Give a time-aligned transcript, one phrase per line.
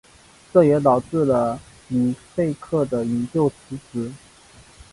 [0.51, 4.11] 这也导致了里贝克的引咎辞职。